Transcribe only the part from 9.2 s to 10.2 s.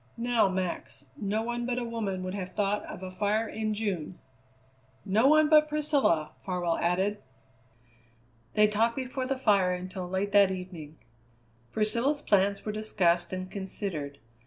the fire until